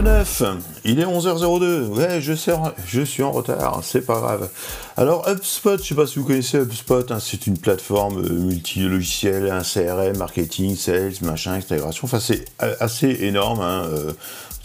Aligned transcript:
9, 0.00 0.42
il 0.84 1.00
est 1.00 1.04
11h02. 1.04 1.86
Ouais, 1.88 2.20
je, 2.20 2.34
sais, 2.34 2.52
je 2.86 3.02
suis 3.02 3.22
en 3.22 3.32
retard, 3.32 3.80
c'est 3.82 4.00
pas 4.00 4.20
grave. 4.20 4.48
Alors, 4.96 5.28
HubSpot, 5.28 5.78
je 5.78 5.88
sais 5.88 5.94
pas 5.94 6.06
si 6.06 6.18
vous 6.18 6.24
connaissez 6.24 6.58
HubSpot, 6.58 7.10
hein, 7.10 7.18
c'est 7.20 7.46
une 7.46 7.56
plateforme 7.56 8.18
euh, 8.24 8.32
multi-logiciel, 8.32 9.50
un 9.50 9.62
CRM, 9.62 10.16
marketing, 10.16 10.76
sales, 10.76 11.14
machin, 11.22 11.54
intégration. 11.54 12.04
Enfin, 12.04 12.20
c'est 12.20 12.44
euh, 12.62 12.74
assez 12.80 13.10
énorme. 13.20 13.60
Hein, 13.60 13.84
euh, 13.86 14.12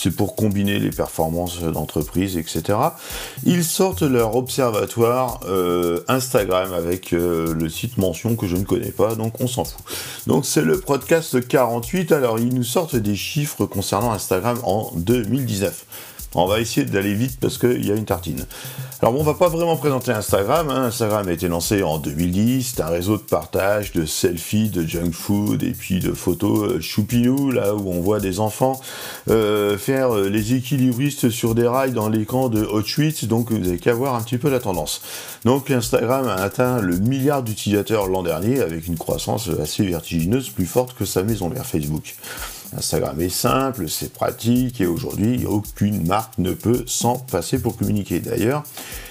c'est 0.00 0.12
pour 0.12 0.36
combiner 0.36 0.78
les 0.78 0.90
performances 0.90 1.60
d'entreprise, 1.60 2.36
etc. 2.36 2.78
Ils 3.44 3.64
sortent 3.64 4.02
leur 4.02 4.36
observatoire 4.36 5.40
Instagram 6.06 6.72
avec 6.72 7.10
le 7.10 7.68
site 7.68 7.98
mention 7.98 8.36
que 8.36 8.46
je 8.46 8.56
ne 8.56 8.64
connais 8.64 8.92
pas, 8.92 9.16
donc 9.16 9.40
on 9.40 9.48
s'en 9.48 9.64
fout. 9.64 9.84
Donc 10.28 10.46
c'est 10.46 10.62
le 10.62 10.78
podcast 10.78 11.46
48, 11.46 12.12
alors 12.12 12.38
ils 12.38 12.54
nous 12.54 12.62
sortent 12.62 12.94
des 12.96 13.16
chiffres 13.16 13.66
concernant 13.66 14.12
Instagram 14.12 14.58
en 14.62 14.92
2019. 14.94 15.84
On 16.34 16.46
va 16.46 16.60
essayer 16.60 16.86
d'aller 16.86 17.14
vite 17.14 17.38
parce 17.40 17.58
qu'il 17.58 17.86
y 17.86 17.90
a 17.90 17.94
une 17.94 18.04
tartine. 18.04 18.44
Alors 19.00 19.12
bon, 19.12 19.20
on 19.20 19.24
va 19.24 19.34
pas 19.34 19.48
vraiment 19.48 19.76
présenter 19.76 20.10
Instagram. 20.10 20.70
Hein. 20.70 20.86
Instagram 20.86 21.28
a 21.28 21.32
été 21.32 21.46
lancé 21.46 21.84
en 21.84 21.98
2010. 21.98 22.74
C'est 22.74 22.82
un 22.82 22.88
réseau 22.88 23.16
de 23.16 23.22
partage 23.22 23.92
de 23.92 24.04
selfies, 24.04 24.70
de 24.70 24.84
junk 24.84 25.12
food 25.12 25.62
et 25.62 25.70
puis 25.70 26.00
de 26.00 26.12
photos 26.12 26.68
euh, 26.68 26.80
choupinou, 26.80 27.52
là 27.52 27.76
où 27.76 27.92
on 27.92 28.00
voit 28.00 28.18
des 28.18 28.40
enfants 28.40 28.80
euh, 29.30 29.78
faire 29.78 30.16
euh, 30.16 30.28
les 30.28 30.54
équilibristes 30.54 31.30
sur 31.30 31.54
des 31.54 31.68
rails 31.68 31.92
dans 31.92 32.08
l'écran 32.08 32.48
de 32.48 32.64
Auschwitz. 32.64 33.24
Donc 33.26 33.52
vous 33.52 33.68
avez 33.68 33.78
qu'à 33.78 33.94
voir 33.94 34.16
un 34.16 34.20
petit 34.20 34.36
peu 34.36 34.50
la 34.50 34.58
tendance. 34.58 35.00
Donc 35.44 35.70
Instagram 35.70 36.26
a 36.26 36.34
atteint 36.34 36.80
le 36.80 36.98
milliard 36.98 37.44
d'utilisateurs 37.44 38.08
l'an 38.08 38.24
dernier 38.24 38.60
avec 38.60 38.88
une 38.88 38.98
croissance 38.98 39.48
assez 39.62 39.86
vertigineuse, 39.86 40.50
plus 40.50 40.66
forte 40.66 40.94
que 40.94 41.04
sa 41.04 41.22
maison 41.22 41.48
vers 41.48 41.64
Facebook. 41.64 42.16
Instagram 42.76 43.20
est 43.20 43.28
simple, 43.28 43.88
c'est 43.88 44.12
pratique 44.12 44.80
et 44.80 44.86
aujourd'hui 44.86 45.46
aucune 45.46 46.06
marque 46.06 46.38
ne 46.38 46.52
peut 46.52 46.84
s'en 46.86 47.18
passer 47.18 47.60
pour 47.60 47.76
communiquer. 47.76 48.20
D'ailleurs, 48.20 48.62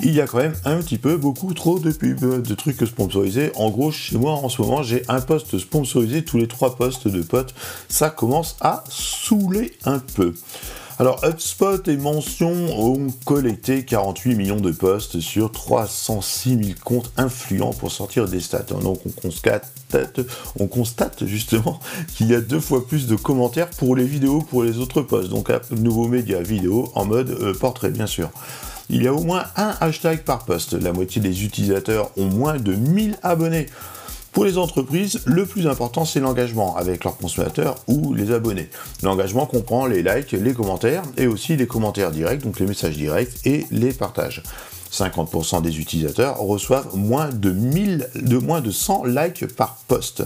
il 0.00 0.12
y 0.12 0.20
a 0.20 0.26
quand 0.26 0.38
même 0.38 0.54
un 0.64 0.76
petit 0.78 0.98
peu 0.98 1.16
beaucoup 1.16 1.54
trop 1.54 1.78
de 1.78 1.90
pubs, 1.90 2.42
de 2.42 2.54
trucs 2.54 2.86
sponsorisés. 2.86 3.50
En 3.56 3.70
gros, 3.70 3.90
chez 3.90 4.18
moi 4.18 4.32
en 4.32 4.48
ce 4.48 4.60
moment, 4.60 4.82
j'ai 4.82 5.02
un 5.08 5.20
poste 5.20 5.58
sponsorisé 5.58 6.24
tous 6.24 6.38
les 6.38 6.46
trois 6.46 6.76
postes 6.76 7.08
de 7.08 7.22
potes. 7.22 7.54
Ça 7.88 8.10
commence 8.10 8.56
à 8.60 8.84
saouler 8.88 9.72
un 9.84 9.98
peu. 9.98 10.34
Alors, 11.00 11.24
HubSpot 11.24 11.86
et 11.86 11.96
Mention 11.96 12.52
ont 12.76 13.06
collecté 13.24 13.84
48 13.84 14.34
millions 14.34 14.60
de 14.60 14.72
posts 14.72 15.20
sur 15.20 15.52
306 15.52 16.64
000 16.64 16.78
comptes 16.82 17.12
influents 17.16 17.72
pour 17.72 17.92
sortir 17.92 18.26
des 18.26 18.40
stats. 18.40 18.64
Donc, 18.82 18.98
on 19.06 19.10
constate, 19.10 19.70
on 20.58 20.66
constate 20.66 21.24
justement 21.24 21.78
qu'il 22.16 22.26
y 22.26 22.34
a 22.34 22.40
deux 22.40 22.58
fois 22.58 22.84
plus 22.84 23.06
de 23.06 23.14
commentaires 23.14 23.70
pour 23.70 23.94
les 23.94 24.06
vidéos 24.06 24.40
pour 24.40 24.64
les 24.64 24.78
autres 24.78 25.02
posts. 25.02 25.28
Donc, 25.28 25.52
nouveau 25.70 26.08
média 26.08 26.42
vidéo 26.42 26.90
en 26.96 27.04
mode 27.04 27.30
euh, 27.30 27.54
portrait, 27.54 27.90
bien 27.90 28.08
sûr. 28.08 28.30
Il 28.90 29.00
y 29.00 29.06
a 29.06 29.14
au 29.14 29.22
moins 29.22 29.44
un 29.54 29.76
hashtag 29.80 30.24
par 30.24 30.44
post. 30.44 30.72
La 30.72 30.92
moitié 30.92 31.22
des 31.22 31.44
utilisateurs 31.44 32.10
ont 32.16 32.26
moins 32.26 32.56
de 32.56 32.72
1000 32.72 33.18
abonnés. 33.22 33.66
Pour 34.38 34.44
les 34.44 34.56
entreprises, 34.56 35.20
le 35.26 35.46
plus 35.46 35.66
important, 35.66 36.04
c'est 36.04 36.20
l'engagement 36.20 36.76
avec 36.76 37.02
leurs 37.02 37.16
consommateurs 37.16 37.74
ou 37.88 38.14
les 38.14 38.30
abonnés. 38.30 38.70
L'engagement 39.02 39.46
comprend 39.46 39.84
les 39.86 40.00
likes, 40.00 40.30
les 40.30 40.54
commentaires 40.54 41.02
et 41.16 41.26
aussi 41.26 41.56
les 41.56 41.66
commentaires 41.66 42.12
directs, 42.12 42.44
donc 42.44 42.60
les 42.60 42.66
messages 42.66 42.96
directs 42.96 43.32
et 43.44 43.66
les 43.72 43.92
partages. 43.92 44.44
50% 44.92 45.60
des 45.60 45.80
utilisateurs 45.80 46.38
reçoivent 46.38 46.96
moins 46.96 47.30
de, 47.30 47.50
1000, 47.50 48.10
de 48.14 48.38
moins 48.38 48.60
de 48.60 48.70
100 48.70 49.06
likes 49.06 49.44
par 49.56 49.76
post. 49.88 50.22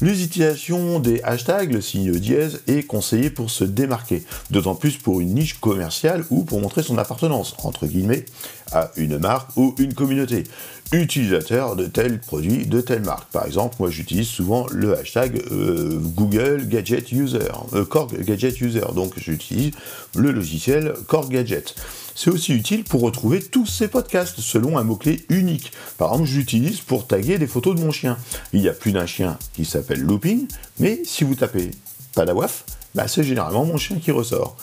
L'utilisation 0.00 0.98
des 0.98 1.22
hashtags, 1.22 1.72
le 1.72 1.80
signe 1.80 2.12
dièse, 2.12 2.62
est 2.66 2.82
conseillé 2.82 3.30
pour 3.30 3.50
se 3.50 3.64
démarquer, 3.64 4.24
d'autant 4.50 4.74
plus 4.74 4.96
pour 4.96 5.20
une 5.20 5.34
niche 5.34 5.60
commerciale 5.60 6.24
ou 6.30 6.44
pour 6.44 6.60
montrer 6.60 6.82
son 6.82 6.98
appartenance, 6.98 7.54
entre 7.62 7.86
guillemets, 7.86 8.24
à 8.72 8.90
une 8.96 9.18
marque 9.18 9.56
ou 9.56 9.74
une 9.78 9.94
communauté 9.94 10.44
utilisateur 10.92 11.76
de 11.76 11.86
tel 11.86 12.20
produit, 12.20 12.66
de 12.66 12.80
telle 12.80 13.02
marque. 13.02 13.30
Par 13.30 13.46
exemple, 13.46 13.76
moi 13.78 13.90
j'utilise 13.90 14.28
souvent 14.28 14.66
le 14.70 14.98
hashtag 14.98 15.42
euh, 15.50 15.98
Google 16.00 16.66
Gadget 16.68 17.10
User, 17.12 17.52
euh, 17.72 17.84
Korg 17.84 18.20
Gadget 18.20 18.60
User, 18.60 18.84
donc 18.94 19.12
j'utilise 19.16 19.72
le 20.16 20.32
logiciel 20.32 20.94
Korg 21.06 21.30
Gadget. 21.30 21.74
C'est 22.14 22.30
aussi 22.30 22.52
utile 22.52 22.84
pour 22.84 23.00
retrouver 23.00 23.42
tous 23.42 23.66
ces 23.66 23.88
podcasts 23.88 24.40
selon 24.40 24.78
un 24.78 24.84
mot-clé 24.84 25.24
unique. 25.30 25.72
Par 25.98 26.12
exemple, 26.12 26.28
j'utilise 26.28 26.80
pour 26.80 27.06
taguer 27.06 27.38
des 27.38 27.48
photos 27.48 27.74
de 27.74 27.80
mon 27.80 27.90
chien. 27.90 28.16
Il 28.52 28.60
y 28.60 28.68
a 28.68 28.72
plus 28.72 28.92
d'un 28.92 29.06
chien 29.06 29.36
qui 29.52 29.64
s'appelle 29.64 30.00
Looping, 30.00 30.46
mais 30.78 31.02
si 31.04 31.24
vous 31.24 31.34
tapez 31.34 31.72
Padawaf, 32.14 32.64
bah, 32.94 33.08
c'est 33.08 33.24
généralement 33.24 33.64
mon 33.64 33.76
chien 33.76 33.96
qui 33.96 34.12
ressort. 34.12 34.56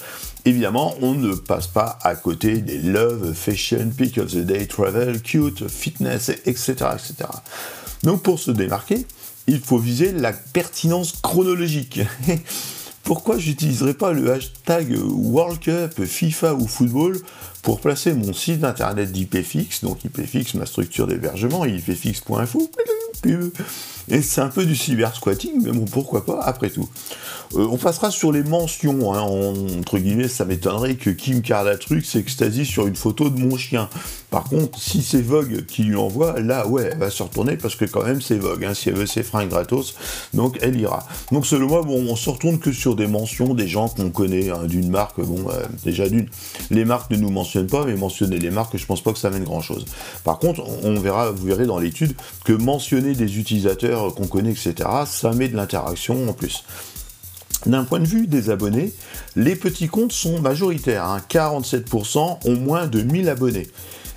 Évidemment, 0.46 0.96
on 1.02 1.14
ne 1.14 1.36
passe 1.36 1.68
pas 1.68 2.00
à 2.02 2.16
côté 2.16 2.60
des 2.60 2.80
love, 2.80 3.34
fashion, 3.34 3.92
pick 3.96 4.18
of 4.18 4.32
the 4.32 4.46
day, 4.46 4.66
travel, 4.66 5.22
cute, 5.22 5.68
fitness, 5.68 6.30
etc., 6.30 6.72
etc. 6.94 7.30
Donc 8.04 8.24
pour 8.24 8.40
se 8.40 8.52
démarquer, 8.52 9.06
il 9.48 9.60
faut 9.60 9.78
viser 9.78 10.14
la 10.14 10.32
pertinence 10.32 11.14
chronologique. 11.22 12.00
Pourquoi 13.04 13.38
j'utiliserai 13.38 13.94
pas 13.94 14.14
le 14.14 14.32
hashtag 14.32 14.98
World 14.98 15.60
Cup, 15.60 16.04
FIFA 16.06 16.54
ou 16.56 16.68
football 16.68 17.20
pour 17.62 17.80
placer 17.80 18.14
mon 18.14 18.34
site 18.34 18.64
internet 18.64 19.12
d'IPFix, 19.12 19.84
donc 19.84 20.04
IPFix, 20.06 20.54
ma 20.56 20.66
structure 20.66 21.08
d'hébergement, 21.08 21.66
ipfix.info, 21.66 22.72
et 24.12 24.22
c'est 24.22 24.42
un 24.42 24.50
peu 24.50 24.66
du 24.66 24.76
cyber 24.76 25.16
squatting, 25.16 25.64
mais 25.64 25.72
bon, 25.72 25.86
pourquoi 25.86 26.26
pas, 26.26 26.42
après 26.42 26.70
tout. 26.70 26.90
Euh, 27.56 27.68
on 27.72 27.78
passera 27.78 28.12
sur 28.12 28.32
les 28.32 28.44
mentions, 28.44 29.14
hein, 29.14 29.22
entre 29.22 29.98
guillemets, 29.98 30.28
ça 30.28 30.44
m'étonnerait 30.44 30.96
que 30.96 31.10
Kim 31.10 31.42
Kardashian 31.42 32.00
s'extasie 32.04 32.66
sur 32.66 32.88
une 32.88 32.96
photo 32.96 33.30
de 33.30 33.40
mon 33.40 33.56
chien. 33.58 33.90
Par 34.30 34.46
contre, 34.46 34.80
si 34.80 35.02
c'est 35.02 35.22
Vogue 35.22 35.66
qui 35.66 35.84
lui 35.84 35.96
envoie, 35.96 36.40
là, 36.40 36.68
ouais, 36.68 36.90
elle 36.92 36.98
va 36.98 37.10
se 37.10 37.24
retourner 37.24 37.58
parce 37.58 37.76
que 37.76 37.86
quand 37.86 38.04
même 38.04 38.22
c'est 38.22 38.38
Vogue, 38.38 38.66
hein, 38.66 38.74
si 38.74 38.90
elle 38.90 38.96
veut 38.96 39.06
ses 39.06 39.24
fringues 39.24 39.50
gratos, 39.50 39.96
donc 40.34 40.58
elle 40.62 40.80
ira. 40.80 41.06
Donc 41.32 41.46
selon 41.46 41.68
moi, 41.68 41.82
bon, 41.82 42.06
on 42.10 42.16
se 42.16 42.30
retourne 42.30 42.60
que 42.60 42.72
sur 42.72 42.96
des 42.96 43.08
mentions 43.08 43.54
des 43.54 43.68
gens 43.68 43.90
qu'on 43.90 44.10
connaît, 44.10 44.50
hein, 44.50 44.64
d'une 44.66 44.90
marque, 44.90 45.22
bon, 45.22 45.50
euh, 45.50 45.66
déjà 45.84 46.08
d'une, 46.08 46.28
les 46.70 46.86
marques 46.86 47.12
ne 47.12 47.18
nous 47.18 47.30
mentionnent 47.32 47.68
pas, 47.68 47.86
mais 47.86 47.96
mentionner 47.96 48.40
les 48.40 48.52
marques, 48.52 48.76
je 48.78 48.86
pense 48.86 49.02
pas 49.02 49.14
que 49.14 49.20
ça 49.20 49.30
mène 49.30 49.44
grand 49.44 49.62
chose. 49.62 49.86
Par 50.24 50.40
contre, 50.40 50.64
on 50.84 51.00
verra, 51.00 51.32
vous 51.32 51.46
verrez 51.46 51.66
dans 51.66 51.80
l'étude 51.80 52.16
que 52.46 52.54
mentionner 52.54 53.14
des 53.14 53.38
utilisateurs 53.38 54.01
qu'on 54.10 54.28
connaît, 54.28 54.52
etc., 54.52 54.90
ça 55.06 55.32
met 55.34 55.48
de 55.48 55.56
l'interaction 55.56 56.30
en 56.30 56.34
plus. 56.34 56.64
D'un 57.66 57.84
point 57.84 58.00
de 58.00 58.08
vue 58.08 58.28
des 58.28 58.50
abonnés, 58.50 58.92
les 59.36 59.56
petits 59.56 59.88
comptes 59.88 60.14
sont 60.14 60.42
majoritaires. 60.42 61.20
47% 61.30 62.20
hein. 62.20 62.38
ont 62.46 62.56
moins 62.56 62.88
de 62.88 63.02
1000 63.02 63.30
abonnés. 63.30 63.68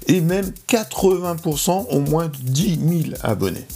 Et 0.07 0.21
même 0.21 0.51
80% 0.69 1.87
ont 1.91 2.01
moins 2.01 2.29
de 2.29 2.37
10 2.39 2.79
000 3.11 3.17
abonnés. 3.23 3.67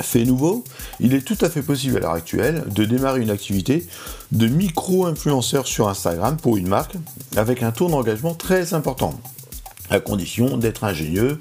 Fait 0.00 0.24
nouveau, 0.24 0.64
il 0.98 1.14
est 1.14 1.20
tout 1.20 1.36
à 1.42 1.50
fait 1.50 1.62
possible 1.62 1.98
à 1.98 2.00
l'heure 2.00 2.12
actuelle 2.12 2.64
de 2.68 2.84
démarrer 2.84 3.20
une 3.20 3.30
activité 3.30 3.86
de 4.32 4.46
micro-influenceur 4.46 5.66
sur 5.66 5.88
Instagram 5.88 6.36
pour 6.36 6.56
une 6.56 6.68
marque 6.68 6.96
avec 7.36 7.62
un 7.62 7.70
taux 7.70 7.88
d'engagement 7.88 8.34
très 8.34 8.72
important, 8.72 9.20
à 9.90 10.00
condition 10.00 10.56
d'être 10.56 10.84
ingénieux, 10.84 11.38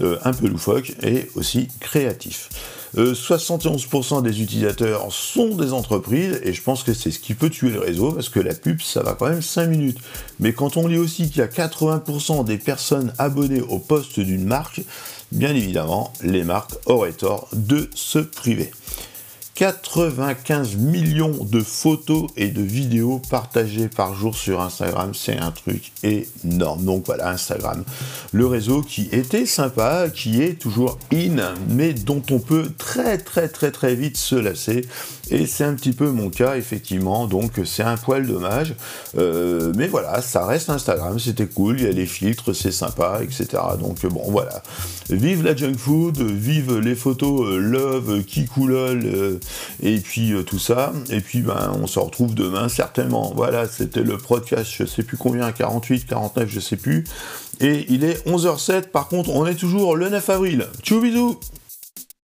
euh, 0.00 0.18
un 0.24 0.32
peu 0.32 0.48
loufoque 0.48 0.94
et 1.02 1.28
aussi 1.34 1.68
créatif. 1.80 2.48
71% 2.96 4.18
euh, 4.18 4.20
des 4.22 4.42
utilisateurs 4.42 5.12
sont 5.12 5.54
des 5.54 5.72
entreprises, 5.72 6.40
et 6.42 6.52
je 6.52 6.62
pense 6.62 6.82
que 6.82 6.94
c'est 6.94 7.10
ce 7.10 7.18
qui 7.18 7.34
peut 7.34 7.50
tuer 7.50 7.70
le 7.70 7.80
réseau, 7.80 8.12
parce 8.12 8.28
que 8.28 8.40
la 8.40 8.54
pub, 8.54 8.80
ça 8.80 9.02
va 9.02 9.14
quand 9.14 9.28
même 9.28 9.42
5 9.42 9.66
minutes. 9.66 9.98
Mais 10.40 10.52
quand 10.52 10.76
on 10.76 10.86
lit 10.86 10.98
aussi 10.98 11.28
qu'il 11.28 11.38
y 11.38 11.42
a 11.42 11.46
80% 11.46 12.44
des 12.44 12.58
personnes 12.58 13.12
abonnées 13.18 13.60
au 13.60 13.78
poste 13.78 14.20
d'une 14.20 14.44
marque, 14.44 14.82
bien 15.32 15.54
évidemment, 15.54 16.12
les 16.22 16.44
marques 16.44 16.74
auraient 16.86 17.12
tort 17.12 17.48
de 17.52 17.88
se 17.94 18.18
priver. 18.18 18.70
95 19.58 20.76
millions 20.76 21.44
de 21.44 21.58
photos 21.58 22.30
et 22.36 22.46
de 22.46 22.62
vidéos 22.62 23.20
partagées 23.28 23.88
par 23.88 24.14
jour 24.14 24.36
sur 24.36 24.60
Instagram, 24.60 25.14
c'est 25.14 25.36
un 25.36 25.50
truc 25.50 25.90
énorme. 26.04 26.84
Donc 26.84 27.06
voilà, 27.06 27.30
Instagram, 27.30 27.82
le 28.32 28.46
réseau 28.46 28.82
qui 28.82 29.08
était 29.10 29.46
sympa, 29.46 30.10
qui 30.14 30.40
est 30.40 30.60
toujours 30.60 30.96
in, 31.12 31.54
mais 31.70 31.92
dont 31.92 32.22
on 32.30 32.38
peut 32.38 32.70
très 32.78 33.18
très 33.18 33.48
très 33.48 33.72
très 33.72 33.96
vite 33.96 34.16
se 34.16 34.36
lasser. 34.36 34.86
Et 35.30 35.46
c'est 35.46 35.64
un 35.64 35.74
petit 35.74 35.92
peu 35.92 36.10
mon 36.10 36.30
cas, 36.30 36.56
effectivement, 36.56 37.26
donc 37.26 37.60
c'est 37.64 37.82
un 37.82 37.96
poil 37.96 38.26
dommage. 38.26 38.74
Euh, 39.18 39.72
mais 39.76 39.86
voilà, 39.88 40.22
ça 40.22 40.46
reste 40.46 40.70
Instagram, 40.70 41.18
c'était 41.18 41.46
cool, 41.46 41.80
il 41.80 41.84
y 41.84 41.88
a 41.88 41.92
les 41.92 42.06
filtres, 42.06 42.54
c'est 42.54 42.72
sympa, 42.72 43.20
etc. 43.22 43.46
Donc 43.78 44.06
bon, 44.06 44.30
voilà. 44.30 44.62
Vive 45.10 45.42
la 45.42 45.54
junk 45.54 45.76
food, 45.76 46.20
vive 46.20 46.78
les 46.78 46.94
photos 46.94 47.46
euh, 47.46 47.58
love, 47.58 48.22
kikoulol, 48.24 49.02
euh, 49.04 49.38
et 49.82 49.98
puis 49.98 50.32
tout 50.46 50.58
ça. 50.58 50.92
Et 51.10 51.20
puis 51.20 51.40
ben, 51.40 51.72
on 51.80 51.86
se 51.86 51.98
retrouve 51.98 52.34
demain, 52.34 52.68
certainement. 52.68 53.32
Voilà, 53.34 53.66
c'était 53.66 54.02
le 54.02 54.18
podcast, 54.18 54.70
je 54.76 54.84
sais 54.84 55.02
plus 55.02 55.16
combien, 55.16 55.50
48, 55.52 56.06
49, 56.06 56.48
je 56.48 56.60
sais 56.60 56.76
plus. 56.76 57.04
Et 57.60 57.86
il 57.88 58.04
est 58.04 58.26
11h07, 58.26 58.88
par 58.88 59.08
contre, 59.08 59.30
on 59.30 59.46
est 59.46 59.56
toujours 59.56 59.96
le 59.96 60.08
9 60.08 60.30
avril. 60.30 60.66
Tchou 60.82 61.00
bisous 61.00 61.38